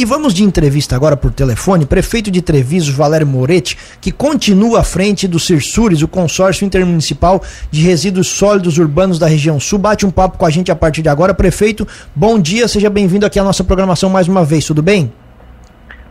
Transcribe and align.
E 0.00 0.04
vamos 0.06 0.32
de 0.32 0.42
entrevista 0.42 0.96
agora 0.96 1.14
por 1.14 1.30
telefone. 1.30 1.84
Prefeito 1.84 2.30
de 2.30 2.40
Treviso, 2.40 2.96
Valério 2.96 3.26
Moretti, 3.26 3.76
que 4.00 4.10
continua 4.10 4.80
à 4.80 4.82
frente 4.82 5.28
do 5.28 5.38
Cirsures, 5.38 6.00
o 6.00 6.08
consórcio 6.08 6.64
intermunicipal 6.64 7.42
de 7.70 7.82
resíduos 7.82 8.28
sólidos 8.28 8.78
urbanos 8.78 9.18
da 9.18 9.26
região 9.26 9.60
sul. 9.60 9.78
Bate 9.78 10.06
um 10.06 10.10
papo 10.10 10.38
com 10.38 10.46
a 10.46 10.48
gente 10.48 10.72
a 10.72 10.74
partir 10.74 11.02
de 11.02 11.10
agora. 11.10 11.34
Prefeito, 11.34 11.86
bom 12.16 12.38
dia, 12.38 12.66
seja 12.66 12.88
bem-vindo 12.88 13.26
aqui 13.26 13.38
à 13.38 13.44
nossa 13.44 13.62
programação 13.62 14.08
mais 14.08 14.26
uma 14.26 14.42
vez, 14.42 14.64
tudo 14.64 14.82
bem? 14.82 15.12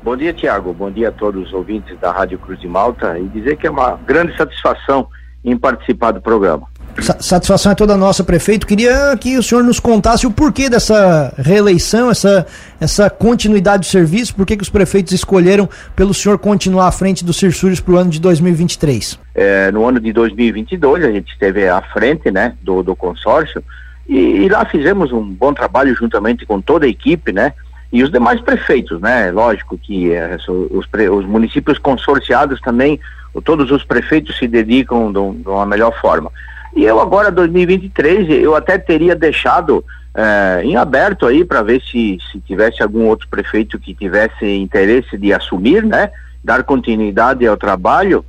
Bom 0.03 0.15
dia, 0.15 0.33
Tiago. 0.33 0.71
Bom 0.71 0.91
dia 0.91 1.09
a 1.09 1.11
todos 1.11 1.47
os 1.47 1.51
ouvintes 1.51 1.97
da 1.99 2.11
Rádio 2.11 2.37
Cruz 2.37 2.59
de 2.59 2.67
Malta 2.67 3.17
e 3.17 3.27
dizer 3.29 3.57
que 3.57 3.65
é 3.65 3.71
uma 3.71 3.97
grande 4.05 4.37
satisfação 4.37 5.07
em 5.43 5.57
participar 5.57 6.11
do 6.11 6.21
programa. 6.21 6.67
Satisfação 7.01 7.71
é 7.71 7.75
toda 7.75 7.95
nossa, 7.97 8.23
prefeito. 8.23 8.67
Queria 8.67 9.15
que 9.19 9.37
o 9.37 9.43
senhor 9.43 9.63
nos 9.63 9.79
contasse 9.79 10.27
o 10.27 10.31
porquê 10.31 10.69
dessa 10.69 11.33
reeleição, 11.37 12.09
essa, 12.09 12.45
essa 12.79 13.09
continuidade 13.09 13.81
do 13.81 13.85
serviço, 13.85 14.35
por 14.35 14.45
que 14.45 14.57
os 14.61 14.69
prefeitos 14.69 15.13
escolheram 15.13 15.69
pelo 15.95 16.13
senhor 16.13 16.37
continuar 16.37 16.87
à 16.87 16.91
frente 16.91 17.23
do 17.23 17.33
Cirsures 17.33 17.79
para 17.79 17.93
o 17.93 17.97
ano 17.97 18.09
de 18.09 18.19
2023. 18.19 19.19
É, 19.35 19.71
no 19.71 19.85
ano 19.85 19.99
de 19.99 20.11
2022 20.11 21.03
a 21.03 21.11
gente 21.11 21.31
esteve 21.31 21.67
à 21.67 21.81
frente 21.81 22.29
né, 22.29 22.55
do, 22.61 22.83
do 22.83 22.95
consórcio 22.95 23.63
e, 24.09 24.17
e, 24.17 24.49
lá 24.49 24.65
fizemos 24.65 25.11
um 25.11 25.23
bom 25.23 25.53
trabalho 25.53 25.95
juntamente 25.95 26.43
com 26.43 26.59
toda 26.59 26.87
a 26.87 26.89
equipe, 26.89 27.31
né? 27.31 27.53
E 27.93 28.01
os 28.01 28.11
demais 28.11 28.41
prefeitos, 28.41 28.99
né? 28.99 29.29
Lógico 29.31 29.77
que 29.77 30.11
é, 30.11 30.35
os, 30.47 30.87
os 31.11 31.25
municípios 31.25 31.77
consorciados 31.77 32.59
também, 32.59 32.99
todos 33.43 33.69
os 33.69 33.83
prefeitos 33.83 34.35
se 34.35 34.47
dedicam 34.47 35.11
de 35.11 35.47
uma 35.47 35.65
melhor 35.65 35.93
forma. 36.01 36.31
E 36.75 36.83
eu 36.83 36.99
agora, 36.99 37.31
2023, 37.31 38.29
eu 38.29 38.55
até 38.55 38.77
teria 38.77 39.15
deixado 39.15 39.83
é, 40.15 40.61
em 40.63 40.75
aberto 40.75 41.25
aí 41.25 41.43
para 41.43 41.61
ver 41.61 41.81
se, 41.81 42.17
se 42.31 42.39
tivesse 42.41 42.81
algum 42.81 43.05
outro 43.07 43.27
prefeito 43.27 43.79
que 43.79 43.93
tivesse 43.93 44.45
interesse 44.45 45.17
de 45.17 45.33
assumir, 45.33 45.83
né? 45.83 46.11
Dar 46.43 46.63
continuidade 46.63 47.45
ao 47.45 47.57
trabalho, 47.57 48.23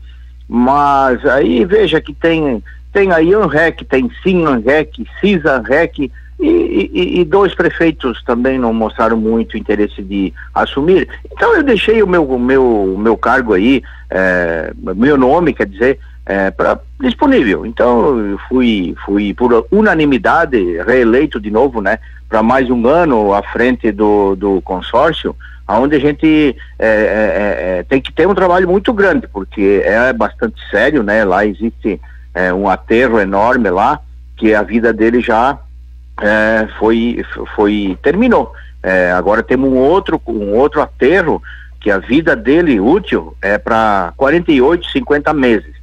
mas 0.48 1.25
aí 1.27 1.65
veja 1.65 2.00
que 2.00 2.12
tem 2.12 2.62
tem 2.92 3.12
a 3.12 3.19
IANREC, 3.19 3.84
tem 3.84 4.11
SINANREC, 4.23 5.06
CISANREC 5.20 6.11
e, 6.41 6.91
e, 6.93 7.20
e, 7.20 7.25
dois 7.25 7.55
prefeitos 7.55 8.22
também 8.25 8.59
não 8.59 8.72
mostraram 8.72 9.17
muito 9.17 9.59
interesse 9.59 10.03
de 10.03 10.33
assumir. 10.55 11.06
Então 11.31 11.55
eu 11.55 11.62
deixei 11.62 12.03
o 12.03 12.06
meu, 12.06 12.27
meu, 12.39 12.97
meu 12.98 13.17
cargo 13.17 13.53
aí, 13.53 13.83
é, 14.09 14.72
meu 14.97 15.19
nome, 15.19 15.53
quer 15.53 15.67
dizer, 15.67 16.00
é, 16.27 16.51
pra, 16.51 16.79
disponível. 17.01 17.67
Então, 17.67 18.19
eu 18.19 18.39
fui, 18.49 18.95
fui 19.05 19.35
por 19.35 19.67
unanimidade 19.71 20.81
reeleito 20.83 21.41
de 21.41 21.51
novo, 21.51 21.81
né, 21.81 21.99
para 22.29 22.43
mais 22.43 22.71
um 22.71 22.87
ano 22.87 23.35
à 23.35 23.43
frente 23.43 23.91
do, 23.91 24.37
do 24.37 24.61
consórcio, 24.62 25.35
onde 25.69 25.97
a 25.97 26.01
gente 26.01 26.57
é, 26.79 26.87
é, 26.87 26.89
é, 26.89 27.79
é, 27.79 27.83
tem 27.85 28.01
que 28.01 28.12
ter 28.12 28.27
um 28.27 28.35
trabalho 28.35 28.69
muito 28.69 28.93
grande, 28.93 29.29
porque 29.29 29.83
é 29.85 30.12
bastante 30.12 30.61
sério, 30.71 31.03
né? 31.03 31.25
Lá 31.25 31.47
existe 31.47 32.01
é, 32.34 32.53
um 32.53 32.69
aterro 32.69 33.21
enorme 33.21 33.71
lá, 33.71 34.01
que 34.37 34.55
a 34.55 34.62
vida 34.62 34.93
dele 34.93 35.21
já 35.21 35.59
foi, 36.79 37.25
foi 37.57 37.97
terminou. 38.03 38.53
agora 39.17 39.43
temos 39.43 39.71
um 39.71 39.77
outro, 39.77 40.21
um 40.27 40.55
outro 40.55 40.83
aterro 40.83 41.43
que 41.81 41.91
a 41.91 41.99
vida 41.99 42.37
dele 42.37 42.79
útil 42.79 43.34
é 43.41 43.57
para 43.57 44.12
48, 44.17 44.91
50 44.91 45.33
meses. 45.33 45.80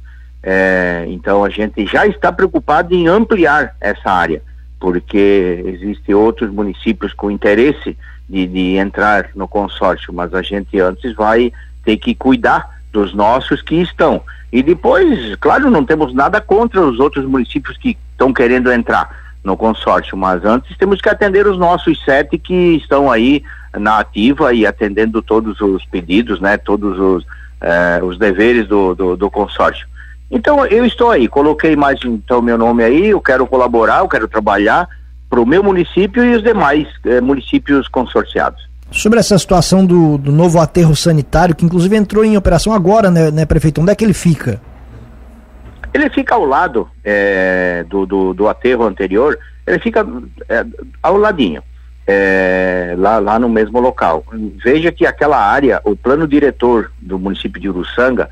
É, 0.50 1.04
então 1.08 1.44
a 1.44 1.50
gente 1.50 1.84
já 1.84 2.06
está 2.06 2.32
preocupado 2.32 2.94
em 2.94 3.06
ampliar 3.06 3.76
essa 3.78 4.10
área, 4.10 4.40
porque 4.80 5.62
existem 5.66 6.14
outros 6.14 6.50
municípios 6.50 7.12
com 7.12 7.30
interesse 7.30 7.94
de, 8.26 8.46
de 8.46 8.76
entrar 8.76 9.28
no 9.34 9.46
consórcio, 9.46 10.10
mas 10.10 10.32
a 10.32 10.40
gente 10.40 10.80
antes 10.80 11.14
vai 11.14 11.52
ter 11.84 11.98
que 11.98 12.14
cuidar 12.14 12.80
dos 12.90 13.12
nossos 13.12 13.60
que 13.60 13.74
estão. 13.74 14.22
E 14.50 14.62
depois, 14.62 15.36
claro, 15.36 15.70
não 15.70 15.84
temos 15.84 16.14
nada 16.14 16.40
contra 16.40 16.80
os 16.80 16.98
outros 16.98 17.26
municípios 17.26 17.76
que 17.76 17.98
estão 18.12 18.32
querendo 18.32 18.72
entrar 18.72 19.34
no 19.44 19.54
consórcio, 19.54 20.16
mas 20.16 20.42
antes 20.46 20.74
temos 20.78 20.98
que 21.02 21.10
atender 21.10 21.46
os 21.46 21.58
nossos 21.58 22.02
sete 22.06 22.38
que 22.38 22.76
estão 22.76 23.12
aí 23.12 23.44
na 23.78 23.98
ativa 23.98 24.54
e 24.54 24.66
atendendo 24.66 25.20
todos 25.20 25.60
os 25.60 25.84
pedidos, 25.84 26.40
né, 26.40 26.56
todos 26.56 26.98
os, 26.98 27.26
eh, 27.60 28.00
os 28.02 28.16
deveres 28.16 28.66
do, 28.66 28.94
do, 28.94 29.14
do 29.14 29.30
consórcio. 29.30 29.86
Então 30.30 30.64
eu 30.66 30.84
estou 30.84 31.10
aí, 31.10 31.26
coloquei 31.26 31.74
mais 31.74 32.00
então 32.04 32.42
meu 32.42 32.58
nome 32.58 32.84
aí, 32.84 33.08
eu 33.08 33.20
quero 33.20 33.46
colaborar, 33.46 34.00
eu 34.00 34.08
quero 34.08 34.28
trabalhar 34.28 34.88
para 35.28 35.40
o 35.40 35.46
meu 35.46 35.62
município 35.62 36.24
e 36.24 36.36
os 36.36 36.42
demais 36.42 36.86
eh, 37.04 37.20
municípios 37.20 37.88
consorciados. 37.88 38.68
Sobre 38.90 39.18
essa 39.18 39.38
situação 39.38 39.84
do, 39.84 40.16
do, 40.16 40.32
novo 40.32 40.58
aterro 40.58 40.96
sanitário, 40.96 41.54
que 41.54 41.64
inclusive 41.64 41.94
entrou 41.94 42.24
em 42.24 42.36
operação 42.36 42.72
agora, 42.72 43.10
né, 43.10 43.30
né, 43.30 43.44
prefeito? 43.44 43.80
Onde 43.82 43.92
é 43.92 43.94
que 43.94 44.02
ele 44.02 44.14
fica? 44.14 44.60
Ele 45.92 46.08
fica 46.08 46.34
ao 46.34 46.44
lado 46.44 46.88
é, 47.04 47.84
do, 47.88 48.06
do, 48.06 48.32
do, 48.32 48.48
aterro 48.48 48.84
anterior, 48.84 49.38
ele 49.66 49.78
fica 49.78 50.06
é, 50.48 50.64
ao 51.02 51.18
ladinho, 51.18 51.62
é, 52.06 52.94
lá, 52.96 53.18
lá 53.18 53.38
no 53.38 53.48
mesmo 53.48 53.78
local. 53.78 54.24
Veja 54.64 54.90
que 54.90 55.04
aquela 55.04 55.38
área, 55.38 55.80
o 55.84 55.94
plano 55.94 56.26
diretor 56.26 56.90
do 57.00 57.18
município 57.18 57.60
de 57.60 57.68
Uruçanga, 57.68 58.30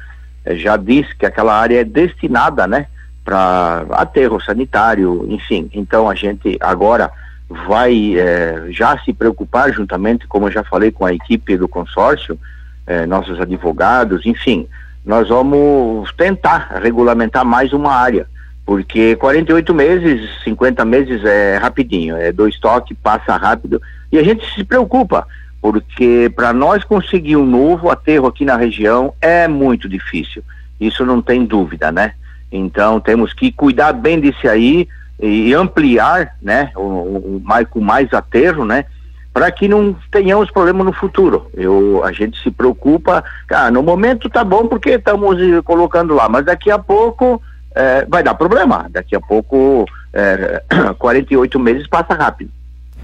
já 0.55 0.77
disse 0.77 1.15
que 1.17 1.27
aquela 1.27 1.59
área 1.59 1.81
é 1.81 1.85
destinada, 1.85 2.67
né, 2.67 2.87
para 3.25 3.85
aterro 3.91 4.41
sanitário, 4.41 5.27
enfim. 5.29 5.69
Então 5.75 6.09
a 6.09 6.15
gente 6.15 6.57
agora 6.61 7.11
vai 7.49 8.15
é, 8.17 8.67
já 8.71 8.99
se 8.99 9.13
preocupar 9.13 9.73
juntamente, 9.73 10.27
como 10.27 10.47
eu 10.47 10.53
já 10.53 10.65
falei 10.65 10.91
com 10.91 11.05
a 11.05 11.13
equipe 11.13 11.57
do 11.57 11.69
consórcio, 11.69 12.39
é, 12.87 13.07
nossos 13.07 13.41
advogados, 13.41 14.25
enfim, 14.25 14.69
nós 15.05 15.29
vamos 15.29 16.13
tentar 16.13 16.79
regulamentar 16.83 17.45
mais 17.45 17.73
uma 17.73 17.93
área, 17.93 18.27
porque 18.65 19.17
48 19.17 19.75
meses, 19.75 20.29
50 20.43 20.85
meses 20.85 21.25
é 21.25 21.57
rapidinho, 21.57 22.17
é 22.17 22.33
dois 22.33 22.59
toques, 22.59 22.97
passa 23.03 23.37
rápido, 23.37 23.81
e 24.11 24.19
a 24.19 24.23
gente 24.23 24.45
se 24.55 24.65
preocupa 24.65 25.27
porque 25.61 26.31
para 26.35 26.53
nós 26.53 26.85
conseguir 26.85 27.37
um 27.37 27.47
novo 27.47 27.91
aterro 27.91 28.27
aqui 28.27 28.45
na 28.45 28.57
região 28.57 29.15
é 29.21 29.49
muito 29.49 29.89
difícil. 29.89 30.43
Isso 30.81 31.05
não 31.05 31.23
tem 31.23 31.45
dúvida, 31.45 31.91
né? 31.91 32.13
Então 32.51 33.01
temos 33.01 33.33
que 33.33 33.51
cuidar 33.51 33.93
bem 33.93 34.21
disso 34.21 34.49
aí 34.49 34.89
e 35.19 35.55
ampliar, 35.55 36.37
né, 36.43 36.71
o, 36.77 36.81
o, 36.81 37.43
mais, 37.43 37.67
com 37.69 37.81
mais 37.81 38.13
aterro, 38.13 38.67
né, 38.67 38.85
para 39.33 39.51
que 39.51 39.67
não 39.67 39.97
tenhamos 40.11 40.51
problema 40.51 40.85
no 40.85 40.93
futuro. 40.93 41.51
Eu, 41.55 42.03
a 42.05 42.13
gente 42.13 42.41
se 42.43 42.51
preocupa, 42.51 43.25
cara, 43.47 43.71
no 43.71 43.83
momento 43.83 44.31
tá 44.31 44.45
bom 44.45 44.67
porque 44.67 44.91
estamos 44.91 45.37
colocando 45.65 46.15
lá, 46.15 46.29
mas 46.29 46.45
daqui 46.45 46.71
a 46.71 46.79
pouco 46.79 47.43
é, 47.75 48.07
vai 48.07 48.23
dar 48.23 48.35
problema. 48.35 48.87
Daqui 48.91 49.15
a 49.15 49.21
pouco 49.21 49.85
é, 50.13 50.63
48 50.99 51.59
meses 51.59 51.87
passa 51.87 52.15
rápido. 52.15 52.51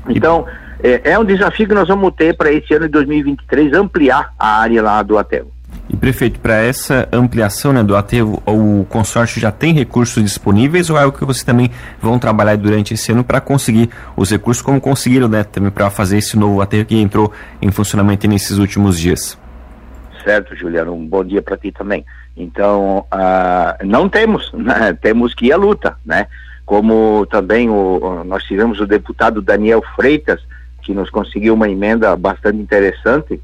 Então, 0.08 0.46
é, 0.82 1.12
é 1.12 1.18
um 1.18 1.24
desafio 1.24 1.68
que 1.68 1.74
nós 1.74 1.88
vamos 1.88 2.12
ter 2.14 2.36
para 2.36 2.50
esse 2.52 2.74
ano 2.74 2.86
de 2.86 2.92
2023 2.92 3.72
ampliar 3.74 4.32
a 4.38 4.60
área 4.60 4.82
lá 4.82 5.02
do 5.02 5.16
aterro. 5.16 5.52
E 5.88 5.96
prefeito, 5.96 6.40
para 6.40 6.56
essa 6.56 7.08
ampliação 7.12 7.72
né, 7.72 7.82
do 7.82 7.96
aterro, 7.96 8.42
o 8.46 8.84
consórcio 8.88 9.40
já 9.40 9.50
tem 9.50 9.74
recursos 9.74 10.22
disponíveis 10.22 10.88
ou 10.88 10.98
é 10.98 11.04
o 11.04 11.12
que 11.12 11.24
vocês 11.24 11.44
também 11.44 11.70
vão 12.00 12.18
trabalhar 12.18 12.56
durante 12.56 12.94
esse 12.94 13.12
ano 13.12 13.22
para 13.22 13.40
conseguir 13.40 13.90
os 14.16 14.30
recursos, 14.30 14.62
como 14.62 14.80
conseguiram 14.80 15.28
né, 15.28 15.44
também 15.44 15.70
para 15.70 15.90
fazer 15.90 16.18
esse 16.18 16.36
novo 16.36 16.60
aterro 16.60 16.84
que 16.84 16.98
entrou 16.98 17.32
em 17.60 17.70
funcionamento 17.70 18.26
nesses 18.26 18.58
últimos 18.58 18.98
dias? 18.98 19.38
Certo, 20.24 20.56
Juliano, 20.56 20.94
um 20.94 21.06
bom 21.06 21.24
dia 21.24 21.42
para 21.42 21.56
ti 21.56 21.72
também. 21.72 22.04
Então, 22.36 23.04
uh, 23.12 23.84
não 23.84 24.08
temos, 24.08 24.50
né, 24.54 24.96
temos 25.00 25.34
que 25.34 25.46
ir 25.46 25.52
à 25.52 25.56
luta, 25.56 25.96
né? 26.04 26.26
Como 26.64 27.26
também 27.26 27.68
o, 27.68 28.22
nós 28.24 28.44
tivemos 28.44 28.80
o 28.80 28.86
deputado 28.86 29.42
Daniel 29.42 29.82
Freitas, 29.96 30.40
que 30.82 30.92
nos 30.92 31.10
conseguiu 31.10 31.54
uma 31.54 31.68
emenda 31.68 32.14
bastante 32.16 32.58
interessante 32.58 33.40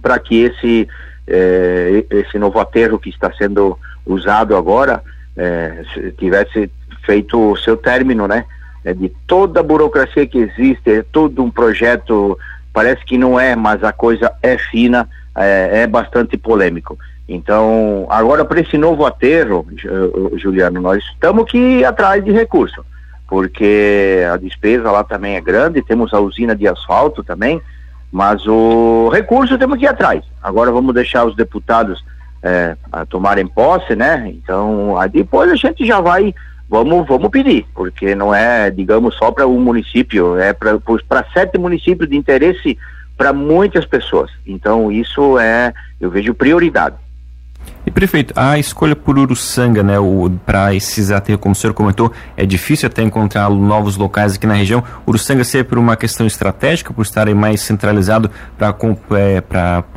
para 0.00 0.18
que 0.18 0.44
esse 0.44 0.88
eh, 1.26 2.04
esse 2.10 2.38
novo 2.38 2.58
aterro 2.58 2.98
que 2.98 3.10
está 3.10 3.32
sendo 3.32 3.78
usado 4.06 4.56
agora 4.56 5.02
eh, 5.36 5.84
tivesse 6.18 6.70
feito 7.04 7.52
o 7.52 7.56
seu 7.56 7.76
término, 7.76 8.26
né? 8.26 8.44
É 8.84 8.94
de 8.94 9.10
toda 9.26 9.60
a 9.60 9.62
burocracia 9.62 10.26
que 10.26 10.38
existe, 10.38 10.90
é 10.90 11.02
todo 11.02 11.42
um 11.42 11.50
projeto, 11.50 12.38
parece 12.72 13.04
que 13.04 13.18
não 13.18 13.38
é, 13.38 13.54
mas 13.54 13.84
a 13.84 13.92
coisa 13.92 14.32
é 14.42 14.56
fina, 14.56 15.08
é, 15.36 15.82
é 15.82 15.86
bastante 15.86 16.36
polêmico. 16.36 16.98
Então, 17.28 18.06
agora 18.08 18.44
para 18.44 18.60
esse 18.60 18.76
novo 18.78 19.04
aterro, 19.04 19.66
Juliano, 20.36 20.80
nós 20.80 21.04
estamos 21.12 21.52
ir 21.54 21.84
atrás 21.84 22.24
de 22.24 22.32
recurso 22.32 22.84
porque 23.30 24.24
a 24.30 24.36
despesa 24.36 24.90
lá 24.90 25.04
também 25.04 25.36
é 25.36 25.40
grande, 25.40 25.80
temos 25.80 26.12
a 26.12 26.18
usina 26.18 26.54
de 26.54 26.66
asfalto 26.66 27.22
também, 27.22 27.62
mas 28.10 28.44
o 28.44 29.08
recurso 29.08 29.56
temos 29.56 29.78
que 29.78 29.84
ir 29.84 29.88
atrás. 29.88 30.24
Agora 30.42 30.72
vamos 30.72 30.92
deixar 30.92 31.24
os 31.24 31.36
deputados 31.36 32.04
é, 32.42 32.76
tomarem 33.08 33.46
posse, 33.46 33.94
né? 33.94 34.28
Então, 34.34 34.98
aí 34.98 35.08
depois 35.08 35.48
a 35.48 35.54
gente 35.54 35.86
já 35.86 36.00
vai, 36.00 36.34
vamos, 36.68 37.06
vamos 37.06 37.28
pedir, 37.28 37.64
porque 37.72 38.16
não 38.16 38.34
é, 38.34 38.68
digamos, 38.68 39.14
só 39.14 39.30
para 39.30 39.46
um 39.46 39.60
município, 39.60 40.36
é 40.36 40.52
para 40.52 41.24
sete 41.32 41.56
municípios 41.56 42.10
de 42.10 42.16
interesse 42.16 42.76
para 43.16 43.32
muitas 43.32 43.86
pessoas. 43.86 44.32
Então 44.44 44.90
isso 44.90 45.38
é, 45.38 45.72
eu 46.00 46.10
vejo 46.10 46.34
prioridade. 46.34 46.96
E 47.90 47.92
prefeito, 47.92 48.32
a 48.36 48.56
escolha 48.56 48.94
por 48.94 49.18
Uruçanga, 49.18 49.82
né, 49.82 49.94
para 50.46 50.72
esses 50.72 51.10
aterros, 51.10 51.40
como 51.40 51.54
o 51.54 51.56
senhor 51.56 51.74
comentou, 51.74 52.12
é 52.36 52.46
difícil 52.46 52.86
até 52.86 53.02
encontrar 53.02 53.50
novos 53.50 53.96
locais 53.96 54.36
aqui 54.36 54.46
na 54.46 54.54
região. 54.54 54.80
Uruçanga 55.04 55.42
ser 55.42 55.64
por 55.64 55.76
uma 55.76 55.96
questão 55.96 56.24
estratégica, 56.24 56.94
por 56.94 57.02
estarem 57.02 57.34
mais 57.34 57.62
centralizado 57.62 58.30
para 58.56 58.76
é, 59.18 59.42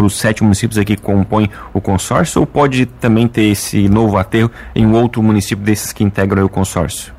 os 0.04 0.18
sete 0.18 0.42
municípios 0.42 0.80
aqui 0.80 0.96
que 0.96 1.04
compõem 1.04 1.52
o 1.72 1.80
consórcio, 1.80 2.42
ou 2.42 2.48
pode 2.48 2.88
também 2.88 3.28
ter 3.28 3.44
esse 3.44 3.88
novo 3.88 4.18
aterro 4.18 4.50
em 4.74 4.92
outro 4.92 5.22
município 5.22 5.64
desses 5.64 5.94
que 5.94 6.04
integram 6.04 6.46
o 6.46 6.50
consórcio? 6.50 7.14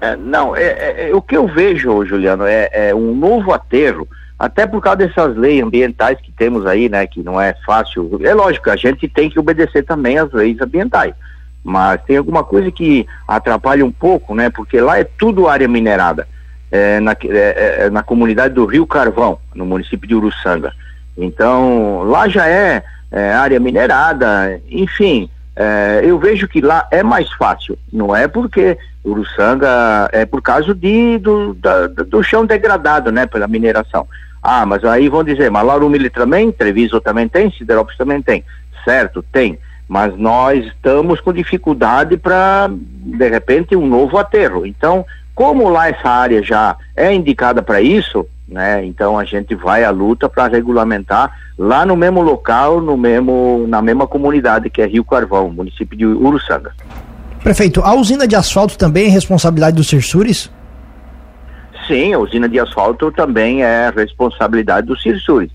É, 0.00 0.16
não, 0.16 0.56
é, 0.56 0.62
é, 0.62 1.10
é, 1.10 1.14
o 1.14 1.20
que 1.20 1.36
eu 1.36 1.46
vejo, 1.46 2.06
Juliano, 2.06 2.44
é, 2.46 2.70
é 2.72 2.94
um 2.94 3.14
novo 3.14 3.52
aterro 3.52 4.08
até 4.44 4.66
por 4.66 4.82
causa 4.82 4.98
dessas 4.98 5.34
leis 5.36 5.62
ambientais 5.62 6.20
que 6.20 6.30
temos 6.30 6.66
aí, 6.66 6.88
né, 6.88 7.06
que 7.06 7.22
não 7.22 7.40
é 7.40 7.54
fácil. 7.64 8.20
É 8.22 8.34
lógico, 8.34 8.70
a 8.70 8.76
gente 8.76 9.08
tem 9.08 9.30
que 9.30 9.38
obedecer 9.38 9.84
também 9.84 10.18
às 10.18 10.30
leis 10.32 10.60
ambientais, 10.60 11.14
mas 11.62 12.02
tem 12.02 12.18
alguma 12.18 12.44
coisa 12.44 12.70
que 12.70 13.06
atrapalha 13.26 13.84
um 13.86 13.90
pouco, 13.90 14.34
né, 14.34 14.50
porque 14.50 14.80
lá 14.80 14.98
é 14.98 15.04
tudo 15.04 15.48
área 15.48 15.66
minerada, 15.66 16.28
é, 16.70 17.00
na, 17.00 17.12
é, 17.12 17.86
é, 17.86 17.90
na 17.90 18.02
comunidade 18.02 18.52
do 18.52 18.66
Rio 18.66 18.86
Carvão, 18.86 19.38
no 19.54 19.64
município 19.64 20.06
de 20.06 20.14
Uruçanga. 20.14 20.74
Então, 21.16 22.02
lá 22.02 22.28
já 22.28 22.46
é, 22.46 22.82
é 23.10 23.32
área 23.32 23.58
minerada, 23.58 24.60
enfim, 24.68 25.30
é, 25.56 26.02
eu 26.04 26.18
vejo 26.18 26.46
que 26.46 26.60
lá 26.60 26.86
é 26.90 27.02
mais 27.02 27.32
fácil, 27.32 27.78
não 27.90 28.14
é 28.14 28.28
porque 28.28 28.76
Uruçanga 29.02 30.08
é 30.12 30.26
por 30.26 30.42
causa 30.42 30.74
de, 30.74 31.16
do, 31.16 31.54
da, 31.54 31.86
do 31.86 32.22
chão 32.22 32.44
degradado, 32.44 33.10
né, 33.10 33.24
pela 33.24 33.48
mineração. 33.48 34.06
Ah, 34.46 34.66
mas 34.66 34.84
aí 34.84 35.08
vão 35.08 35.24
dizer, 35.24 35.50
mas 35.50 35.64
Laurumile 35.64 36.10
também, 36.10 36.52
Treviso 36.52 37.00
também 37.00 37.26
tem, 37.26 37.50
Siderópolis 37.50 37.96
também 37.96 38.20
tem. 38.20 38.44
Certo, 38.84 39.24
tem. 39.32 39.58
Mas 39.88 40.14
nós 40.18 40.66
estamos 40.66 41.18
com 41.18 41.32
dificuldade 41.32 42.18
para, 42.18 42.68
de 42.70 43.28
repente, 43.30 43.74
um 43.74 43.86
novo 43.86 44.18
aterro. 44.18 44.66
Então, 44.66 45.06
como 45.34 45.70
lá 45.70 45.88
essa 45.88 46.10
área 46.10 46.42
já 46.42 46.76
é 46.94 47.14
indicada 47.14 47.62
para 47.62 47.80
isso, 47.80 48.26
né? 48.46 48.84
Então 48.84 49.18
a 49.18 49.24
gente 49.24 49.54
vai 49.54 49.82
à 49.82 49.90
luta 49.90 50.28
para 50.28 50.46
regulamentar 50.46 51.32
lá 51.58 51.86
no 51.86 51.96
mesmo 51.96 52.20
local, 52.20 52.82
no 52.82 52.98
mesmo, 52.98 53.64
na 53.66 53.80
mesma 53.80 54.06
comunidade 54.06 54.68
que 54.68 54.82
é 54.82 54.86
Rio 54.86 55.04
Carvão, 55.04 55.48
município 55.48 55.96
de 55.96 56.04
Uruçanga. 56.04 56.72
Prefeito, 57.42 57.80
a 57.80 57.94
usina 57.94 58.26
de 58.26 58.36
asfalto 58.36 58.76
também 58.76 59.06
é 59.06 59.08
responsabilidade 59.08 59.76
dos 59.76 59.88
Cirsures? 59.88 60.50
Sim, 61.86 62.14
a 62.14 62.18
usina 62.18 62.48
de 62.48 62.58
asfalto 62.58 63.10
também 63.12 63.62
é 63.62 63.92
responsabilidade 63.94 64.86
do 64.86 64.98
Cirsures. 64.98 65.50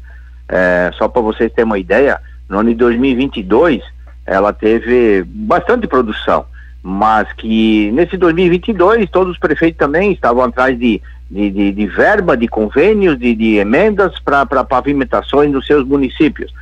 É, 0.47 0.91
só 0.95 1.07
para 1.07 1.21
vocês 1.21 1.51
terem 1.51 1.65
uma 1.65 1.79
ideia, 1.79 2.19
no 2.47 2.59
ano 2.59 2.69
de 2.69 2.75
2022 2.75 3.81
ela 4.25 4.53
teve 4.53 5.23
bastante 5.25 5.87
produção, 5.87 6.45
mas 6.83 7.31
que 7.33 7.91
nesse 7.91 8.15
2022 8.15 9.09
todos 9.09 9.33
os 9.33 9.39
prefeitos 9.39 9.79
também 9.79 10.11
estavam 10.11 10.43
atrás 10.43 10.77
de, 10.77 11.01
de, 11.29 11.49
de, 11.49 11.71
de 11.71 11.87
verba, 11.87 12.37
de 12.37 12.47
convênios, 12.47 13.17
de, 13.17 13.33
de 13.33 13.55
emendas 13.55 14.19
para 14.19 14.45
pavimentações 14.63 15.51
nos 15.51 15.65
seus 15.65 15.83
municípios. 15.85 16.53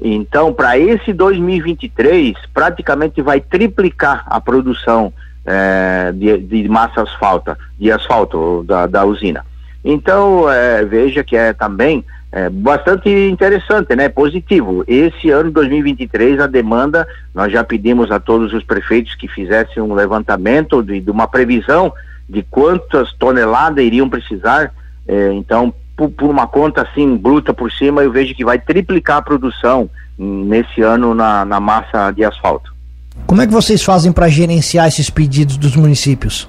Então, 0.00 0.52
para 0.52 0.78
esse 0.78 1.10
2023, 1.12 2.36
praticamente 2.52 3.22
vai 3.22 3.40
triplicar 3.40 4.24
a 4.26 4.38
produção 4.38 5.10
é, 5.46 6.12
de, 6.12 6.38
de, 6.38 6.68
massa 6.68 7.02
asfalta, 7.02 7.56
de 7.78 7.90
asfalto 7.90 8.64
da, 8.64 8.86
da 8.86 9.04
usina. 9.04 9.44
Então, 9.84 10.50
é, 10.50 10.84
veja 10.84 11.22
que 11.22 11.36
é 11.36 11.52
também 11.52 12.04
é, 12.32 12.50
bastante 12.50 13.08
interessante, 13.08 13.94
né? 13.94 14.08
Positivo. 14.08 14.84
Esse 14.86 15.30
ano 15.30 15.50
2023, 15.50 16.40
a 16.40 16.46
demanda, 16.46 17.06
nós 17.34 17.52
já 17.52 17.62
pedimos 17.62 18.10
a 18.10 18.18
todos 18.18 18.52
os 18.52 18.64
prefeitos 18.64 19.14
que 19.14 19.28
fizessem 19.28 19.82
um 19.82 19.94
levantamento 19.94 20.82
de, 20.82 21.00
de 21.00 21.10
uma 21.10 21.28
previsão 21.28 21.92
de 22.28 22.42
quantas 22.42 23.12
toneladas 23.14 23.84
iriam 23.84 24.10
precisar. 24.10 24.72
É, 25.06 25.32
então, 25.32 25.72
por, 25.96 26.10
por, 26.10 26.28
uma 26.28 26.46
conta 26.46 26.82
assim, 26.82 27.16
bruta 27.16 27.54
por 27.54 27.70
cima, 27.72 28.02
eu 28.02 28.10
vejo 28.10 28.34
que 28.34 28.44
vai 28.44 28.58
triplicar 28.58 29.18
a 29.18 29.22
produção 29.22 29.88
nesse 30.18 30.82
ano 30.82 31.14
na, 31.14 31.44
na 31.44 31.60
massa 31.60 32.10
de 32.10 32.24
asfalto. 32.24 32.75
Como 33.24 33.42
é 33.42 33.46
que 33.46 33.52
vocês 33.52 33.82
fazem 33.82 34.12
para 34.12 34.28
gerenciar 34.28 34.86
esses 34.86 35.08
pedidos 35.08 35.56
dos 35.56 35.76
municípios? 35.76 36.48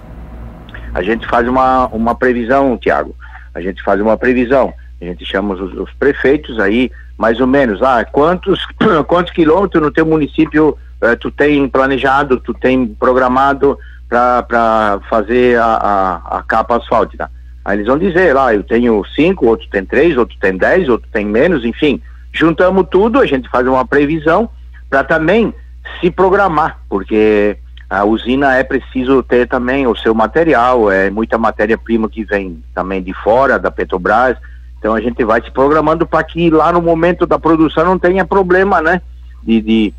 A 0.93 1.01
gente 1.03 1.27
faz 1.27 1.47
uma, 1.47 1.87
uma 1.87 2.15
previsão, 2.15 2.77
Tiago. 2.77 3.15
A 3.53 3.61
gente 3.61 3.83
faz 3.83 4.01
uma 4.01 4.17
previsão. 4.17 4.73
A 5.01 5.05
gente 5.05 5.25
chama 5.25 5.53
os, 5.53 5.73
os, 5.73 5.93
prefeitos 5.93 6.59
aí, 6.59 6.91
mais 7.17 7.39
ou 7.39 7.45
menos, 7.45 7.81
ah, 7.83 8.03
quantos, 8.03 8.65
quantos 9.07 9.31
quilômetros 9.31 9.81
no 9.81 9.91
teu 9.91 10.05
município 10.05 10.75
eh, 11.01 11.15
tu 11.15 11.29
tem 11.29 11.67
planejado, 11.69 12.39
tu 12.39 12.53
tem 12.53 12.87
programado 12.87 13.77
para 14.09 14.99
fazer 15.07 15.59
a, 15.59 15.65
a, 15.65 16.37
a, 16.37 16.43
capa 16.43 16.77
asfáltica? 16.77 17.29
Aí 17.63 17.77
eles 17.77 17.87
vão 17.87 17.99
dizer 17.99 18.33
lá, 18.33 18.55
eu 18.55 18.63
tenho 18.63 19.03
cinco, 19.13 19.45
outro 19.45 19.67
tem 19.69 19.85
três, 19.85 20.17
outro 20.17 20.35
tem 20.39 20.57
dez, 20.57 20.89
outro 20.89 21.07
tem 21.11 21.25
menos, 21.25 21.63
enfim. 21.63 22.01
Juntamos 22.31 22.87
tudo, 22.89 23.19
a 23.19 23.25
gente 23.25 23.49
faz 23.49 23.67
uma 23.67 23.85
previsão 23.85 24.49
para 24.89 25.03
também 25.03 25.53
se 25.99 26.11
programar, 26.11 26.79
porque 26.89 27.57
a 27.89 28.03
usina 28.03 28.55
é 28.55 28.63
preciso 28.63 29.23
ter 29.23 29.47
também 29.47 29.87
o 29.87 29.95
seu 29.95 30.13
material, 30.13 30.91
é 30.91 31.09
muita 31.09 31.37
matéria-prima 31.37 32.09
que 32.09 32.23
vem 32.23 32.61
também 32.73 33.01
de 33.01 33.13
fora 33.13 33.57
da 33.57 33.71
Petrobras. 33.71 34.37
Então 34.77 34.93
a 34.93 35.01
gente 35.01 35.23
vai 35.23 35.41
se 35.41 35.49
programando 35.49 36.05
para 36.05 36.23
que 36.23 36.49
lá 36.49 36.71
no 36.71 36.81
momento 36.81 37.25
da 37.25 37.39
produção 37.39 37.85
não 37.85 37.97
tenha 37.97 38.25
problema, 38.25 38.81
né? 38.81 39.01
De, 39.41 39.61
de, 39.61 39.93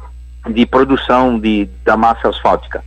de 0.50 0.66
produção 0.66 1.38
de, 1.38 1.68
da 1.84 1.96
massa 1.96 2.28
asfáltica. 2.28 2.84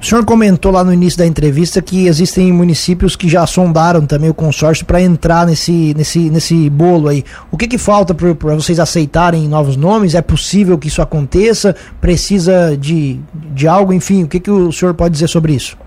O 0.00 0.04
senhor 0.04 0.24
comentou 0.24 0.72
lá 0.72 0.82
no 0.82 0.92
início 0.92 1.18
da 1.18 1.26
entrevista 1.26 1.80
que 1.80 2.06
existem 2.06 2.52
municípios 2.52 3.14
que 3.14 3.28
já 3.28 3.46
sondaram 3.46 4.04
também 4.04 4.28
o 4.28 4.34
consórcio 4.34 4.84
para 4.84 5.00
entrar 5.00 5.46
nesse, 5.46 5.94
nesse, 5.96 6.28
nesse 6.28 6.68
bolo 6.68 7.08
aí. 7.08 7.24
O 7.52 7.56
que, 7.56 7.68
que 7.68 7.78
falta 7.78 8.12
para 8.12 8.54
vocês 8.54 8.80
aceitarem 8.80 9.48
novos 9.48 9.76
nomes? 9.76 10.16
É 10.16 10.22
possível 10.22 10.76
que 10.76 10.88
isso 10.88 11.00
aconteça? 11.00 11.76
Precisa 12.00 12.76
de, 12.76 13.20
de 13.32 13.68
algo? 13.68 13.92
Enfim, 13.92 14.24
o 14.24 14.28
que, 14.28 14.40
que 14.40 14.50
o 14.50 14.72
senhor 14.72 14.92
pode 14.92 15.12
dizer 15.12 15.28
sobre 15.28 15.52
isso? 15.52 15.78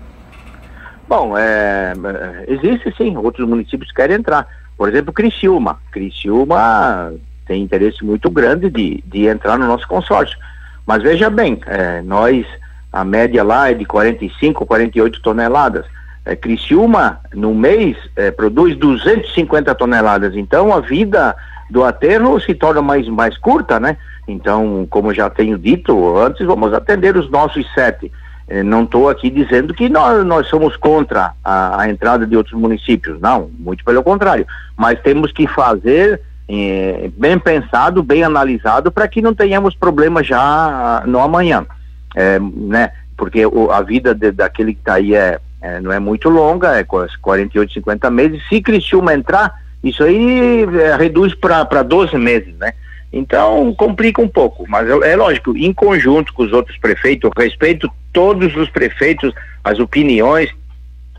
Bom, 1.06 1.36
é, 1.36 1.92
é 1.92 2.52
existe 2.52 2.92
sim, 2.96 3.16
outros 3.18 3.46
municípios 3.46 3.92
querem 3.92 4.16
entrar. 4.16 4.48
Por 4.76 4.88
exemplo, 4.88 5.12
Criciúma. 5.12 5.78
Criciúma 5.92 7.12
tem 7.46 7.62
interesse 7.62 8.04
muito 8.04 8.30
grande 8.30 8.68
de, 8.70 9.02
de 9.06 9.26
entrar 9.26 9.58
no 9.58 9.66
nosso 9.66 9.86
consórcio. 9.86 10.36
Mas 10.86 11.02
veja 11.02 11.30
bem, 11.30 11.60
é, 11.66 12.02
nós 12.02 12.46
a 12.96 13.04
média 13.04 13.44
lá 13.44 13.70
é 13.70 13.74
de 13.74 13.84
45, 13.84 14.64
48 14.64 15.20
toneladas. 15.20 15.84
É, 16.24 16.34
Criciúma, 16.34 17.20
no 17.34 17.54
mês, 17.54 17.94
é, 18.16 18.30
produz 18.30 18.74
250 18.76 19.74
toneladas. 19.74 20.34
Então, 20.34 20.72
a 20.72 20.80
vida 20.80 21.36
do 21.70 21.84
aterro 21.84 22.40
se 22.40 22.54
torna 22.54 22.80
mais, 22.80 23.06
mais 23.08 23.36
curta, 23.36 23.78
né? 23.78 23.98
Então, 24.26 24.86
como 24.88 25.12
já 25.12 25.28
tenho 25.28 25.58
dito 25.58 26.16
antes, 26.16 26.46
vamos 26.46 26.72
atender 26.72 27.18
os 27.18 27.30
nossos 27.30 27.70
sete. 27.74 28.10
É, 28.48 28.62
não 28.62 28.84
estou 28.84 29.10
aqui 29.10 29.28
dizendo 29.28 29.74
que 29.74 29.90
nós, 29.90 30.24
nós 30.24 30.46
somos 30.46 30.74
contra 30.74 31.34
a, 31.44 31.82
a, 31.82 31.90
entrada 31.90 32.26
de 32.26 32.34
outros 32.34 32.58
municípios. 32.58 33.20
Não, 33.20 33.50
muito 33.58 33.84
pelo 33.84 34.02
contrário. 34.02 34.46
Mas 34.74 34.98
temos 35.02 35.32
que 35.32 35.46
fazer 35.46 36.22
é, 36.48 37.10
bem 37.14 37.38
pensado, 37.38 38.02
bem 38.02 38.24
analisado, 38.24 38.90
para 38.90 39.06
que 39.06 39.20
não 39.20 39.34
tenhamos 39.34 39.74
problemas 39.74 40.26
já 40.26 41.02
no 41.06 41.20
amanhã 41.20 41.66
é, 42.16 42.40
né? 42.40 42.90
Porque 43.16 43.46
o, 43.46 43.70
a 43.70 43.82
vida 43.82 44.14
de, 44.14 44.32
daquele 44.32 44.72
que 44.72 44.80
está 44.80 44.94
aí 44.94 45.14
é, 45.14 45.38
é, 45.60 45.80
não 45.80 45.92
é 45.92 45.98
muito 45.98 46.28
longa, 46.28 46.78
é 46.78 46.84
48, 46.84 47.74
50 47.74 48.10
meses. 48.10 48.42
Se 48.48 48.60
Criciúma 48.60 49.14
entrar, 49.14 49.54
isso 49.84 50.02
aí 50.02 50.64
é, 50.80 50.96
reduz 50.96 51.34
para 51.34 51.82
12 51.82 52.16
meses, 52.16 52.54
né? 52.56 52.72
Então 53.12 53.72
complica 53.74 54.20
um 54.20 54.28
pouco, 54.28 54.64
mas 54.68 54.88
é, 54.88 55.12
é 55.12 55.16
lógico, 55.16 55.56
em 55.56 55.72
conjunto 55.72 56.32
com 56.32 56.42
os 56.42 56.52
outros 56.52 56.76
prefeitos, 56.78 57.30
respeito 57.36 57.88
todos 58.12 58.56
os 58.56 58.68
prefeitos, 58.70 59.32
as 59.62 59.78
opiniões, 59.78 60.50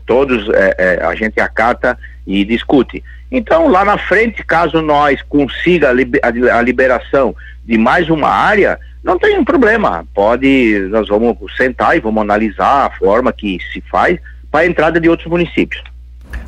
todos 0.06 0.48
é, 0.50 0.74
é, 0.78 1.04
a 1.04 1.14
gente 1.14 1.40
acata 1.40 1.98
e 2.26 2.44
discute. 2.44 3.02
Então, 3.30 3.68
lá 3.68 3.84
na 3.84 3.98
frente, 3.98 4.42
caso 4.42 4.80
nós 4.80 5.20
consiga 5.22 5.90
a 5.90 6.62
liberação 6.62 7.36
de 7.64 7.76
mais 7.76 8.08
uma 8.08 8.28
área, 8.28 8.78
não 9.08 9.18
tem 9.18 9.38
um 9.38 9.44
problema. 9.44 10.04
Pode, 10.14 10.86
nós 10.90 11.08
vamos 11.08 11.34
sentar 11.56 11.96
e 11.96 12.00
vamos 12.00 12.20
analisar 12.20 12.86
a 12.86 12.90
forma 12.90 13.32
que 13.32 13.58
se 13.72 13.80
faz 13.90 14.20
para 14.50 14.60
a 14.60 14.66
entrada 14.66 15.00
de 15.00 15.08
outros 15.08 15.28
municípios. 15.28 15.82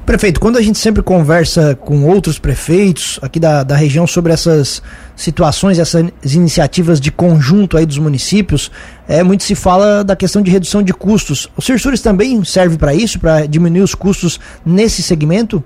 Prefeito, 0.05 0.39
quando 0.41 0.59
a 0.59 0.63
gente 0.63 0.79
sempre 0.79 1.03
conversa 1.03 1.75
com 1.75 2.05
outros 2.05 2.39
prefeitos 2.39 3.19
aqui 3.23 3.41
da, 3.41 3.63
da 3.63 3.75
região 3.75 4.07
sobre 4.07 4.33
essas 4.33 4.83
situações, 5.17 5.79
essas 5.79 6.05
iniciativas 6.37 7.01
de 7.01 7.11
conjunto 7.11 7.79
aí 7.79 7.87
dos 7.87 7.97
municípios, 7.97 8.71
é 9.09 9.23
muito 9.23 9.43
se 9.43 9.55
fala 9.55 10.05
da 10.05 10.15
questão 10.15 10.43
de 10.43 10.51
redução 10.51 10.83
de 10.83 10.93
custos. 10.93 11.51
O 11.57 11.63
Cirsures 11.63 12.03
também 12.03 12.45
serve 12.45 12.77
para 12.77 12.93
isso, 12.93 13.19
para 13.19 13.47
diminuir 13.47 13.81
os 13.81 13.95
custos 13.95 14.39
nesse 14.67 15.03
segmento? 15.03 15.65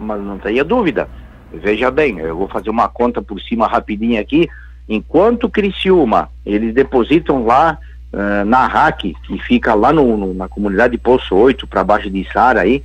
Mas 0.00 0.20
não 0.20 0.38
tenha 0.38 0.64
dúvida. 0.64 1.08
Veja 1.52 1.88
bem, 1.88 2.18
eu 2.18 2.36
vou 2.36 2.48
fazer 2.48 2.70
uma 2.70 2.88
conta 2.88 3.22
por 3.22 3.40
cima 3.40 3.68
rapidinho 3.68 4.20
aqui. 4.20 4.48
Enquanto 4.88 5.48
Criciúma, 5.48 6.28
eles 6.44 6.74
depositam 6.74 7.44
lá 7.44 7.78
uh, 8.12 8.44
na 8.44 8.66
RAC, 8.66 9.14
que 9.26 9.38
fica 9.38 9.74
lá 9.74 9.92
no, 9.92 10.16
no, 10.16 10.34
na 10.34 10.48
comunidade 10.48 10.92
de 10.92 10.98
Poço 10.98 11.34
8, 11.34 11.66
para 11.66 11.84
baixo 11.84 12.10
de 12.10 12.26
Sara 12.32 12.60
aí, 12.60 12.82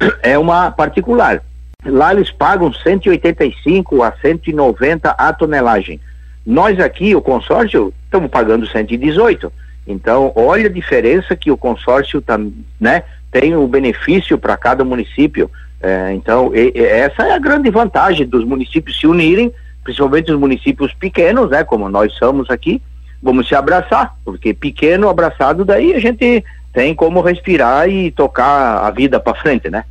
é 0.22 0.38
uma 0.38 0.70
particular. 0.70 1.42
Lá 1.84 2.12
eles 2.12 2.30
pagam 2.30 2.72
185 2.72 4.02
a 4.02 4.12
190 4.12 5.10
a 5.10 5.32
tonelagem. 5.32 6.00
Nós 6.44 6.78
aqui, 6.80 7.14
o 7.14 7.22
consórcio, 7.22 7.92
estamos 8.04 8.30
pagando 8.30 8.66
118. 8.66 9.52
Então, 9.86 10.32
olha 10.34 10.66
a 10.66 10.72
diferença 10.72 11.36
que 11.36 11.50
o 11.50 11.56
consórcio 11.56 12.20
tá, 12.20 12.38
né, 12.80 13.04
tem 13.30 13.54
o 13.54 13.66
benefício 13.68 14.36
para 14.36 14.56
cada 14.56 14.84
município. 14.84 15.50
É, 15.80 16.12
então, 16.12 16.54
e, 16.54 16.72
e 16.74 16.84
essa 16.84 17.24
é 17.24 17.32
a 17.32 17.38
grande 17.38 17.70
vantagem 17.70 18.26
dos 18.26 18.44
municípios 18.44 18.98
se 18.98 19.06
unirem, 19.06 19.52
principalmente 19.86 20.32
os 20.32 20.38
municípios 20.38 20.92
pequenos, 20.94 21.48
né, 21.48 21.62
como 21.62 21.88
nós 21.88 22.12
somos 22.14 22.50
aqui, 22.50 22.82
vamos 23.22 23.46
se 23.46 23.54
abraçar, 23.54 24.16
porque 24.24 24.52
pequeno 24.52 25.08
abraçado 25.08 25.64
daí 25.64 25.94
a 25.94 26.00
gente 26.00 26.44
tem 26.72 26.92
como 26.92 27.20
respirar 27.20 27.88
e 27.88 28.10
tocar 28.10 28.84
a 28.84 28.90
vida 28.90 29.20
para 29.20 29.40
frente, 29.40 29.70
né? 29.70 29.84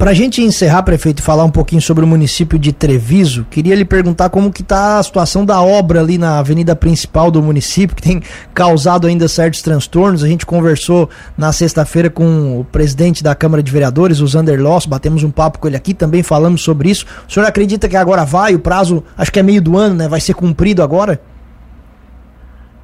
Para 0.00 0.12
a 0.12 0.14
gente 0.14 0.40
encerrar, 0.40 0.82
prefeito, 0.82 1.18
e 1.18 1.22
falar 1.22 1.44
um 1.44 1.50
pouquinho 1.50 1.82
sobre 1.82 2.02
o 2.02 2.06
município 2.06 2.58
de 2.58 2.72
Treviso, 2.72 3.46
queria 3.50 3.74
lhe 3.74 3.84
perguntar 3.84 4.30
como 4.30 4.50
que 4.50 4.62
está 4.62 4.98
a 4.98 5.02
situação 5.02 5.44
da 5.44 5.60
obra 5.60 6.00
ali 6.00 6.16
na 6.16 6.38
avenida 6.38 6.74
principal 6.74 7.30
do 7.30 7.42
município, 7.42 7.94
que 7.94 8.00
tem 8.00 8.22
causado 8.54 9.06
ainda 9.06 9.28
certos 9.28 9.60
transtornos. 9.60 10.24
A 10.24 10.26
gente 10.26 10.46
conversou 10.46 11.10
na 11.36 11.52
sexta-feira 11.52 12.08
com 12.08 12.60
o 12.60 12.64
presidente 12.64 13.22
da 13.22 13.34
Câmara 13.34 13.62
de 13.62 13.70
Vereadores, 13.70 14.20
o 14.20 14.26
Zander 14.26 14.58
Loss, 14.58 14.86
batemos 14.86 15.22
um 15.22 15.30
papo 15.30 15.58
com 15.58 15.68
ele 15.68 15.76
aqui, 15.76 15.92
também 15.92 16.22
falamos 16.22 16.62
sobre 16.62 16.88
isso. 16.88 17.04
O 17.28 17.30
senhor 17.30 17.44
acredita 17.44 17.86
que 17.86 17.94
agora 17.94 18.24
vai, 18.24 18.54
o 18.54 18.58
prazo, 18.58 19.04
acho 19.18 19.30
que 19.30 19.38
é 19.38 19.42
meio 19.42 19.60
do 19.60 19.76
ano, 19.76 19.96
né? 19.96 20.08
Vai 20.08 20.22
ser 20.22 20.32
cumprido 20.32 20.82
agora? 20.82 21.20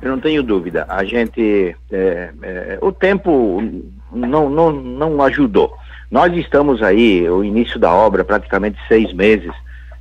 Eu 0.02 0.10
não 0.10 0.20
tenho 0.20 0.42
dúvida. 0.42 0.84
A 0.86 1.02
gente, 1.02 1.74
é, 1.90 2.30
é, 2.42 2.78
o 2.82 2.92
tempo 2.92 3.62
não, 4.12 4.50
não, 4.50 4.70
não 4.70 5.22
ajudou. 5.22 5.72
Nós 6.10 6.36
estamos 6.36 6.82
aí, 6.82 7.28
o 7.28 7.42
início 7.42 7.78
da 7.78 7.92
obra, 7.92 8.24
praticamente 8.24 8.78
seis 8.86 9.12
meses, 9.12 9.52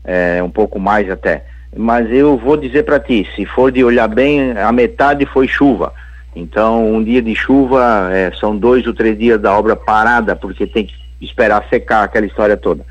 é, 0.04 0.42
um 0.44 0.50
pouco 0.50 0.80
mais 0.80 1.10
até. 1.10 1.46
Mas 1.76 2.12
eu 2.12 2.38
vou 2.38 2.56
dizer 2.56 2.84
para 2.84 3.00
ti, 3.00 3.28
se 3.36 3.46
for 3.46 3.72
de 3.72 3.84
olhar 3.84 4.08
bem, 4.08 4.52
a 4.52 4.72
metade 4.72 5.26
foi 5.26 5.48
chuva. 5.48 5.94
Então, 6.36 6.94
um 6.94 7.04
dia 7.04 7.22
de 7.22 7.34
chuva 7.34 8.10
é, 8.12 8.32
são 8.40 8.56
dois 8.56 8.86
ou 8.86 8.94
três 8.94 9.18
dias 9.18 9.42
da 9.42 9.58
obra 9.58 9.76
parada, 9.76 10.36
porque 10.36 10.68
tem 10.68 10.86
que 10.86 10.94
esperar 11.22 11.66
secar 11.70 12.04
aquela 12.04 12.26
história 12.26 12.56
toda. 12.56 12.86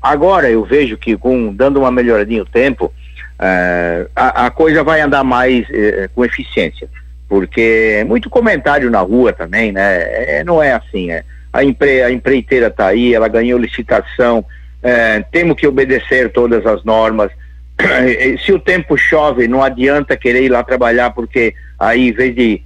Agora 0.00 0.48
eu 0.48 0.64
vejo 0.64 0.96
que 0.96 1.16
com 1.16 1.52
dando 1.52 1.80
uma 1.80 1.90
melhoradinha 1.90 2.42
o 2.42 2.46
tempo, 2.46 2.92
é, 3.38 4.06
a, 4.14 4.46
a, 4.46 4.50
coisa 4.50 4.84
vai 4.84 5.00
andar 5.00 5.24
mais 5.24 5.66
é, 5.70 6.08
com 6.14 6.24
eficiência, 6.24 6.88
porque 7.28 7.96
é 7.98 8.04
muito 8.04 8.30
comentário 8.30 8.90
na 8.90 9.00
rua 9.00 9.32
também, 9.32 9.72
né? 9.72 10.38
É, 10.38 10.44
não 10.44 10.62
é 10.62 10.72
assim, 10.72 11.10
é 11.10 11.24
a, 11.52 11.64
empre, 11.64 12.02
a 12.02 12.10
empreiteira 12.10 12.68
está 12.68 12.86
aí, 12.86 13.14
ela 13.14 13.28
ganhou 13.28 13.58
licitação, 13.58 14.44
é, 14.82 15.20
temos 15.30 15.56
que 15.56 15.66
obedecer 15.66 16.30
todas 16.32 16.64
as 16.64 16.84
normas. 16.84 17.30
Se 18.44 18.52
o 18.52 18.58
tempo 18.58 18.96
chove, 18.96 19.48
não 19.48 19.62
adianta 19.62 20.16
querer 20.16 20.44
ir 20.44 20.48
lá 20.48 20.62
trabalhar, 20.62 21.10
porque 21.10 21.54
aí, 21.78 22.08
em 22.08 22.12
vez 22.12 22.34
de, 22.34 22.62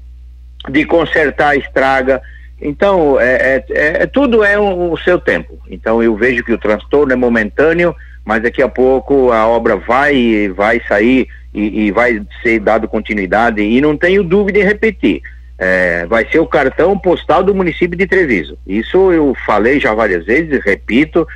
de 0.70 0.84
consertar, 0.84 1.56
estraga. 1.56 2.20
Então, 2.60 3.20
é, 3.20 3.64
é, 3.70 4.02
é 4.02 4.06
tudo 4.06 4.44
é 4.44 4.58
o, 4.58 4.92
o 4.92 4.98
seu 4.98 5.18
tempo. 5.18 5.58
Então, 5.68 6.02
eu 6.02 6.14
vejo 6.14 6.44
que 6.44 6.52
o 6.52 6.58
transtorno 6.58 7.12
é 7.12 7.16
momentâneo, 7.16 7.94
mas 8.24 8.42
daqui 8.42 8.62
a 8.62 8.68
pouco 8.68 9.32
a 9.32 9.46
obra 9.46 9.76
vai 9.76 10.48
vai 10.48 10.80
sair 10.88 11.26
e, 11.52 11.86
e 11.86 11.90
vai 11.90 12.22
ser 12.42 12.58
dado 12.58 12.88
continuidade 12.88 13.60
e 13.60 13.80
não 13.80 13.96
tenho 13.96 14.24
dúvida 14.24 14.58
em 14.58 14.64
repetir 14.64 15.22
é, 15.58 16.04
vai 16.06 16.28
ser 16.30 16.40
o 16.40 16.46
cartão 16.46 16.98
postal 16.98 17.42
do 17.42 17.54
município 17.54 17.96
de 17.96 18.06
Treviso. 18.06 18.58
Isso 18.66 19.12
eu 19.12 19.34
falei 19.46 19.78
já 19.78 19.94
várias 19.94 20.24
vezes, 20.24 20.62
repito. 20.64 21.26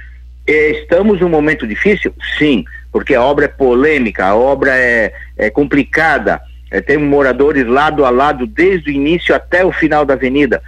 Estamos 0.47 1.21
num 1.21 1.29
momento 1.29 1.67
difícil? 1.67 2.15
Sim, 2.39 2.65
porque 2.91 3.15
a 3.15 3.23
obra 3.23 3.45
é 3.45 3.49
polêmica, 3.49 4.27
a 4.27 4.35
obra 4.35 4.75
é, 4.75 5.13
é 5.37 5.51
complicada. 5.51 6.41
É, 6.71 6.81
tem 6.81 6.99
moradores 6.99 7.67
lado 7.67 8.05
a 8.05 8.11
lado 8.11 8.47
desde 8.47 8.91
o 8.91 8.93
início 8.93 9.35
até 9.35 9.65
o 9.65 9.73
final 9.73 10.05
da 10.05 10.15
avenida. 10.15 10.63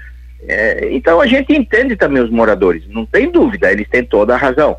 É, 0.46 0.88
então 0.92 1.20
a 1.20 1.26
gente 1.26 1.52
entende 1.52 1.96
também 1.96 2.22
os 2.22 2.30
moradores, 2.30 2.84
não 2.88 3.04
tem 3.04 3.30
dúvida, 3.30 3.70
eles 3.70 3.88
têm 3.88 4.02
toda 4.02 4.34
a 4.34 4.38
razão. 4.38 4.76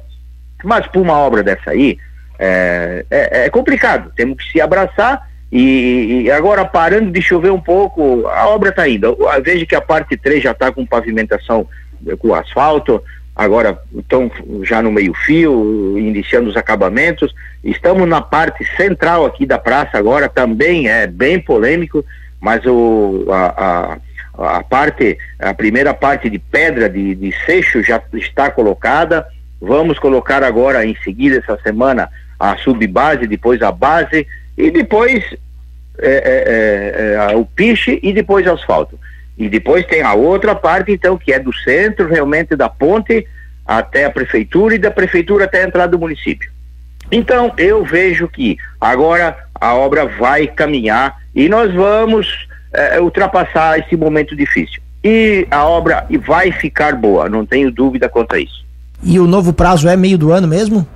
Mas 0.64 0.88
por 0.88 1.02
uma 1.02 1.18
obra 1.18 1.44
dessa 1.44 1.72
aí, 1.72 1.98
é, 2.40 3.06
é, 3.10 3.46
é 3.46 3.50
complicado, 3.50 4.12
temos 4.16 4.38
que 4.38 4.52
se 4.52 4.62
abraçar 4.62 5.30
e, 5.52 6.32
agora, 6.32 6.64
parando 6.64 7.12
de 7.12 7.22
chover 7.22 7.52
um 7.52 7.60
pouco, 7.60 8.26
a 8.28 8.48
obra 8.48 8.70
está 8.70 8.88
indo. 8.88 9.18
Veja 9.44 9.66
que 9.66 9.76
a 9.76 9.82
parte 9.82 10.16
3 10.16 10.42
já 10.42 10.52
está 10.52 10.72
com 10.72 10.86
pavimentação 10.86 11.68
eh, 12.08 12.16
com 12.16 12.34
asfalto, 12.34 13.04
agora 13.36 13.78
estão 13.94 14.32
já 14.64 14.82
no 14.82 14.92
meio-fio, 14.92 15.98
iniciando 15.98 16.50
os 16.50 16.56
acabamentos. 16.56 17.36
Estamos 17.62 18.08
na 18.08 18.22
parte 18.22 18.64
central 18.78 19.26
aqui 19.26 19.46
da 19.46 19.60
praça 19.60 19.98
agora, 19.98 20.30
também 20.30 20.88
é 20.88 21.06
bem 21.06 21.38
polêmico, 21.38 22.06
mas 22.40 22.66
o, 22.66 23.26
a, 23.30 23.98
a, 24.38 24.58
a 24.58 24.64
parte, 24.64 25.18
a 25.38 25.54
primeira 25.54 25.94
parte 25.94 26.30
de 26.30 26.40
pedra, 26.40 26.90
de, 26.90 27.14
de 27.14 27.36
seixo 27.46 27.84
já 27.84 28.02
está 28.14 28.50
colocada. 28.50 29.28
Vamos 29.60 30.00
colocar 30.00 30.44
agora, 30.44 30.86
em 30.86 30.96
seguida, 31.04 31.40
essa 31.40 31.62
semana, 31.62 32.10
a 32.40 32.56
subbase, 32.56 33.28
depois 33.28 33.62
a 33.62 33.72
base 33.72 34.26
e 34.58 34.72
depois 34.72 35.24
é, 36.00 36.10
é, 36.10 37.28
é, 37.28 37.34
é 37.34 37.36
o 37.36 37.46
piche 37.46 38.00
e 38.02 38.14
depois 38.14 38.48
asfalto. 38.48 39.00
E 39.38 39.50
depois 39.50 39.86
tem 39.86 40.02
a 40.02 40.14
outra 40.14 40.54
parte, 40.54 40.92
então, 40.92 41.18
que 41.18 41.34
é 41.34 41.40
do 41.40 41.54
centro, 41.54 42.08
realmente, 42.08 42.56
da 42.56 42.70
ponte 42.70 43.26
até 43.66 44.06
a 44.06 44.12
prefeitura 44.12 44.76
e 44.76 44.80
da 44.80 44.92
prefeitura 44.92 45.46
até 45.46 45.64
a 45.64 45.68
entrada 45.68 45.92
do 45.92 46.00
município. 46.00 46.52
Então, 47.12 47.54
eu 47.58 47.84
vejo 47.84 48.28
que 48.28 48.58
agora 48.80 49.38
a 49.56 49.74
obra 49.74 50.06
vai 50.06 50.48
caminhar 50.48 51.18
e 51.36 51.50
nós 51.50 51.74
vamos 51.74 52.48
é, 52.74 53.00
ultrapassar 53.00 53.80
esse 53.80 53.96
momento 53.96 54.36
difícil. 54.36 54.82
E 55.04 55.48
a 55.50 55.66
obra 55.66 56.06
vai 56.26 56.52
ficar 56.52 56.96
boa, 56.96 57.28
não 57.28 57.46
tenho 57.46 57.72
dúvida 57.72 58.08
quanto 58.08 58.36
a 58.36 58.40
isso. 58.40 58.64
E 59.04 59.20
o 59.20 59.26
novo 59.26 59.52
prazo 59.52 59.88
é 59.90 59.98
meio 59.98 60.18
do 60.18 60.32
ano 60.32 60.48
mesmo? 60.48 60.88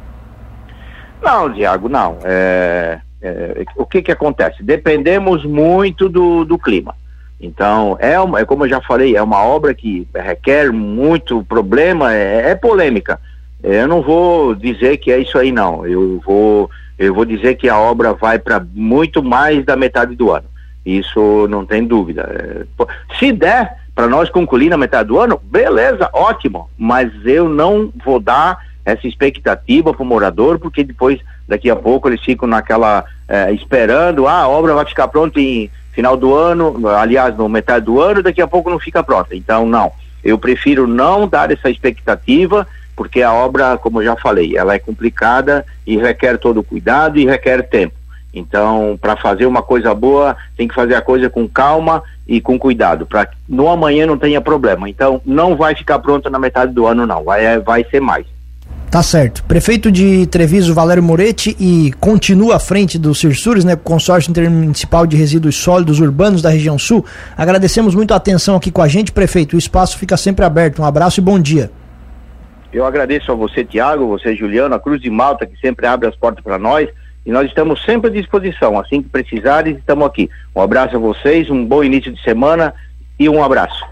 Não, 1.21 1.51
Diago, 1.51 1.89
não. 1.89 2.19
É, 2.23 2.99
é, 3.21 3.65
o 3.75 3.85
que 3.85 4.01
que 4.01 4.11
acontece? 4.11 4.63
Dependemos 4.63 5.43
muito 5.45 6.07
do, 6.09 6.45
do 6.45 6.57
clima. 6.57 6.95
Então, 7.39 7.97
é, 7.99 8.19
uma, 8.19 8.39
é 8.39 8.45
como 8.45 8.65
eu 8.65 8.69
já 8.69 8.81
falei, 8.81 9.15
é 9.15 9.21
uma 9.21 9.43
obra 9.43 9.73
que 9.73 10.07
requer 10.13 10.71
muito 10.71 11.43
problema, 11.43 12.13
é, 12.13 12.51
é 12.51 12.55
polêmica. 12.55 13.19
Eu 13.61 13.87
não 13.87 14.01
vou 14.01 14.55
dizer 14.55 14.97
que 14.97 15.11
é 15.11 15.17
isso 15.17 15.37
aí, 15.37 15.51
não. 15.51 15.85
Eu 15.85 16.21
vou, 16.25 16.69
eu 16.97 17.13
vou 17.13 17.25
dizer 17.25 17.55
que 17.55 17.67
a 17.67 17.77
obra 17.77 18.13
vai 18.13 18.39
para 18.39 18.65
muito 18.73 19.23
mais 19.23 19.65
da 19.65 19.75
metade 19.75 20.15
do 20.15 20.31
ano. 20.31 20.45
Isso 20.85 21.47
não 21.49 21.65
tem 21.65 21.83
dúvida. 21.83 22.65
É, 22.79 22.85
se 23.19 23.31
der 23.31 23.77
para 23.93 24.07
nós 24.07 24.29
concluir 24.29 24.69
na 24.69 24.77
metade 24.77 25.07
do 25.07 25.19
ano, 25.19 25.41
beleza, 25.43 26.09
ótimo. 26.13 26.69
Mas 26.77 27.11
eu 27.25 27.49
não 27.49 27.91
vou 28.03 28.19
dar 28.19 28.59
essa 28.85 29.07
expectativa 29.07 29.93
para 29.93 30.03
o 30.03 30.05
morador, 30.05 30.59
porque 30.59 30.83
depois, 30.83 31.19
daqui 31.47 31.69
a 31.69 31.75
pouco, 31.75 32.07
eles 32.07 32.21
ficam 32.21 32.47
naquela 32.47 33.03
é, 33.27 33.51
esperando, 33.51 34.27
ah, 34.27 34.41
a 34.41 34.47
obra 34.47 34.73
vai 34.75 34.85
ficar 34.85 35.07
pronta 35.07 35.39
em 35.39 35.69
final 35.91 36.15
do 36.15 36.35
ano, 36.35 36.87
aliás, 36.89 37.35
no 37.35 37.49
metade 37.49 37.85
do 37.85 37.99
ano, 37.99 38.21
daqui 38.21 38.41
a 38.41 38.47
pouco 38.47 38.69
não 38.69 38.77
fica 38.77 39.03
pronta. 39.03 39.35
Então, 39.35 39.65
não. 39.65 39.91
Eu 40.23 40.37
prefiro 40.37 40.85
não 40.85 41.27
dar 41.27 41.51
essa 41.51 41.69
expectativa, 41.69 42.67
porque 42.95 43.21
a 43.21 43.33
obra, 43.33 43.77
como 43.77 44.01
eu 44.01 44.05
já 44.05 44.15
falei, 44.15 44.57
ela 44.57 44.73
é 44.73 44.79
complicada 44.79 45.65
e 45.85 45.97
requer 45.97 46.37
todo 46.37 46.63
cuidado 46.63 47.17
e 47.17 47.25
requer 47.25 47.63
tempo. 47.63 47.95
Então, 48.33 48.97
para 48.99 49.15
fazer 49.15 49.45
uma 49.45 49.61
coisa 49.61 49.93
boa, 49.95 50.35
tem 50.57 50.67
que 50.67 50.75
fazer 50.75 50.95
a 50.95 51.01
coisa 51.01 51.29
com 51.29 51.47
calma 51.47 52.03
e 52.27 52.41
com 52.41 52.59
cuidado, 52.59 53.05
para 53.05 53.29
no 53.47 53.69
amanhã 53.69 54.05
não 54.05 54.17
tenha 54.17 54.41
problema. 54.41 54.89
Então, 54.89 55.21
não 55.25 55.55
vai 55.55 55.75
ficar 55.75 55.99
pronta 55.99 56.29
na 56.29 56.39
metade 56.39 56.73
do 56.73 56.85
ano, 56.85 57.05
não. 57.05 57.23
Vai, 57.23 57.59
vai 57.59 57.85
ser 57.85 58.01
mais. 58.01 58.25
Tá 58.89 59.03
certo. 59.03 59.43
Prefeito 59.43 59.91
de 59.91 60.25
Treviso, 60.27 60.73
Valério 60.73 61.03
Moretti, 61.03 61.55
e 61.59 61.91
continua 61.99 62.55
à 62.55 62.59
frente 62.59 62.97
do 62.97 63.13
Cirsures, 63.13 63.65
né, 63.65 63.75
Consórcio 63.75 64.29
Intermunicipal 64.29 65.05
de 65.05 65.17
Resíduos 65.17 65.55
Sólidos 65.57 65.99
Urbanos 65.99 66.41
da 66.41 66.49
região 66.49 66.79
sul. 66.79 67.05
Agradecemos 67.37 67.93
muito 67.93 68.13
a 68.13 68.17
atenção 68.17 68.55
aqui 68.55 68.71
com 68.71 68.81
a 68.81 68.87
gente, 68.87 69.11
prefeito. 69.11 69.55
O 69.55 69.59
espaço 69.59 69.97
fica 69.97 70.15
sempre 70.15 70.45
aberto. 70.45 70.81
Um 70.81 70.85
abraço 70.85 71.19
e 71.19 71.23
bom 71.23 71.39
dia. 71.39 71.69
Eu 72.71 72.85
agradeço 72.85 73.31
a 73.31 73.35
você, 73.35 73.63
Tiago, 73.63 74.07
você, 74.07 74.35
Juliano, 74.35 74.75
a 74.75 74.79
Cruz 74.79 75.01
de 75.01 75.09
Malta, 75.09 75.45
que 75.45 75.57
sempre 75.59 75.87
abre 75.87 76.07
as 76.07 76.15
portas 76.15 76.43
para 76.43 76.57
nós. 76.57 76.89
E 77.25 77.31
nós 77.31 77.47
estamos 77.47 77.83
sempre 77.83 78.09
à 78.09 78.13
disposição. 78.13 78.79
Assim 78.79 79.01
que 79.01 79.09
precisarem, 79.09 79.75
estamos 79.75 80.05
aqui. 80.05 80.29
Um 80.55 80.61
abraço 80.61 80.95
a 80.95 80.99
vocês, 80.99 81.49
um 81.49 81.65
bom 81.65 81.83
início 81.83 82.11
de 82.13 82.21
semana 82.21 82.73
e 83.19 83.29
um 83.29 83.43
abraço. 83.43 83.85